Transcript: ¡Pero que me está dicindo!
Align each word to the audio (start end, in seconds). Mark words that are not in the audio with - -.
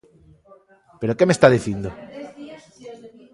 ¡Pero 0.99 1.15
que 1.17 1.27
me 1.27 1.35
está 1.37 1.47
dicindo! 1.55 1.89